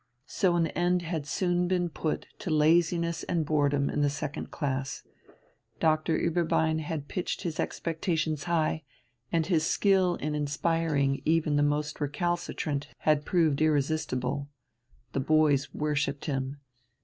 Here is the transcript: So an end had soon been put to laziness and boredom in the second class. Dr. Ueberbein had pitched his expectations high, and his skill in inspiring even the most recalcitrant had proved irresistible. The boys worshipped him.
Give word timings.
So 0.25 0.55
an 0.55 0.65
end 0.65 1.03
had 1.03 1.27
soon 1.27 1.67
been 1.67 1.87
put 1.87 2.25
to 2.39 2.49
laziness 2.49 3.21
and 3.25 3.45
boredom 3.45 3.87
in 3.87 4.01
the 4.01 4.09
second 4.09 4.49
class. 4.49 5.03
Dr. 5.79 6.17
Ueberbein 6.17 6.79
had 6.79 7.07
pitched 7.07 7.43
his 7.43 7.59
expectations 7.59 8.45
high, 8.45 8.81
and 9.31 9.45
his 9.45 9.63
skill 9.63 10.15
in 10.15 10.33
inspiring 10.33 11.21
even 11.23 11.55
the 11.55 11.61
most 11.61 12.01
recalcitrant 12.01 12.87
had 13.01 13.25
proved 13.25 13.61
irresistible. 13.61 14.49
The 15.13 15.19
boys 15.19 15.71
worshipped 15.71 16.25
him. 16.25 16.57